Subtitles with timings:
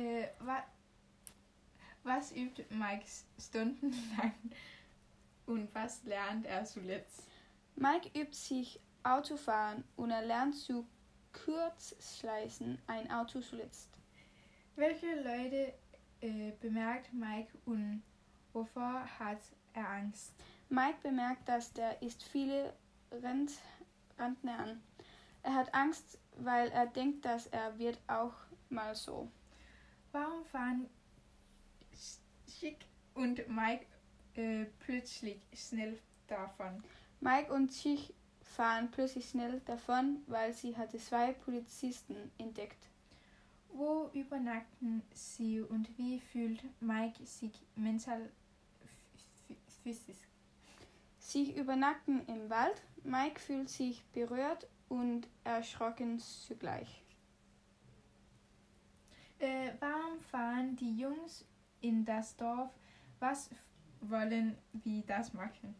[0.00, 0.62] Äh, wa
[2.02, 3.04] was übt Mike
[3.38, 4.32] stundenlang
[5.46, 7.28] und was lernt er zuletzt?
[7.76, 10.86] Mike übt sich Autofahren und er lernt zu
[11.44, 13.90] Kurzschleißen ein Auto zuletzt.
[14.76, 15.74] Welche Leute
[16.22, 18.02] äh, bemerkt Mike und
[18.54, 19.42] wovor hat
[19.74, 20.32] er Angst?
[20.70, 22.74] Mike bemerkt, dass der ist viele
[23.12, 23.52] Rent
[24.18, 24.82] Rentner an.
[25.42, 28.34] Er hat Angst, weil er denkt, dass er wird auch
[28.70, 29.30] mal so.
[30.12, 30.88] Warum fahren
[32.46, 32.78] Chick
[33.14, 33.86] und Mike
[34.34, 36.82] äh, plötzlich schnell davon?
[37.20, 42.88] Mike und Chick fahren plötzlich schnell davon, weil sie hatte zwei Polizisten entdeckt.
[43.72, 48.30] Wo übernachten sie und wie fühlt Mike sich mental
[49.82, 50.26] physisch?
[51.18, 52.82] Sie übernachten im Wald.
[53.04, 57.02] Mike fühlt sich berührt und erschrocken zugleich.
[59.38, 59.72] Äh,
[60.60, 61.44] fahren die Jungs
[61.80, 62.70] in das Dorf?
[63.18, 63.48] Was
[64.02, 65.74] wollen wir das machen?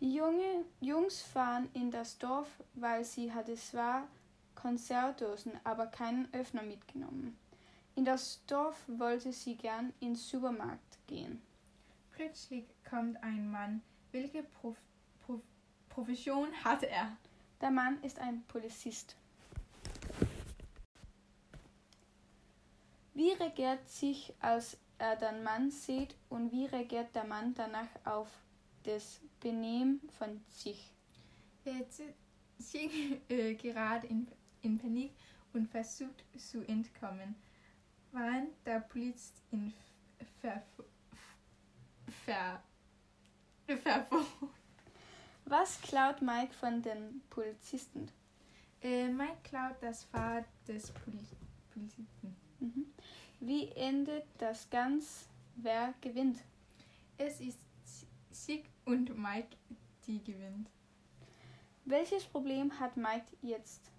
[0.00, 4.08] Die Junge, Jungs fahren in das Dorf, weil sie hatte zwar
[4.56, 7.38] Konzertdosen, aber keinen Öffner mitgenommen.
[7.94, 11.40] In das Dorf wollte sie gern ins Supermarkt gehen.
[12.10, 13.80] Plötzlich kommt ein Mann.
[14.10, 14.76] Welche Prof
[15.20, 15.40] Prof
[15.88, 17.16] Profession hatte er?
[17.60, 19.14] Der Mann ist ein Polizist.
[23.20, 28.30] Wie reagiert sich, als er den Mann sieht und wie reagiert der Mann danach auf
[28.84, 30.90] das Benehmen von sich?
[32.56, 34.26] Sie äh, gerade in,
[34.62, 35.12] in Panik
[35.52, 37.34] und versucht zu entkommen,
[38.12, 39.74] während der Polizist ihn
[40.40, 40.62] ver,
[42.24, 42.62] ver,
[43.66, 44.06] ver,
[45.44, 48.10] Was klaut Mike von den Polizisten?
[48.80, 51.18] Äh, Mike klaut das Fahrrad des Poli
[51.74, 52.49] Polizisten.
[52.60, 52.86] Mhm.
[53.40, 55.26] Wie endet das Ganze?
[55.56, 56.38] Wer gewinnt?
[57.18, 57.58] Es ist
[58.30, 59.56] Sig und Mike,
[60.06, 60.70] die gewinnt.
[61.84, 63.90] Welches Problem hat Mike jetzt?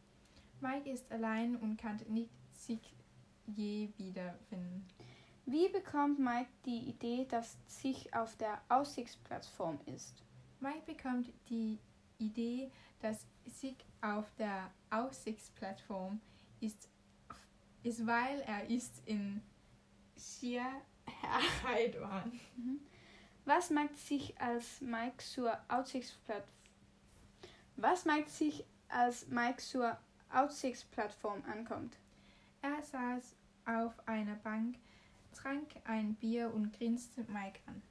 [0.62, 2.80] Mike ist allein und kann nicht Sig
[3.48, 4.88] je wiederfinden.
[5.46, 10.24] Wie bekommt Mike die Idee, dass sich auf der Aussichtsplattform ist?
[10.60, 11.80] Mike bekommt die
[12.20, 16.22] Idee, dass Sig auf der Aussichtsplattform
[16.60, 16.88] ist,
[17.84, 19.42] ist weil er ist in
[20.16, 22.26] Sicherheit war.
[22.56, 22.80] Mhm.
[23.46, 26.48] Was macht sich als Mike zur Aussichtsplattform?
[27.76, 29.98] Was macht sich als Mike zur
[30.30, 31.98] Aussichtsplattform ankommt?
[32.62, 34.78] Er saß auf einer Bank,
[35.34, 37.82] trank ein Bier und grinste Mike an.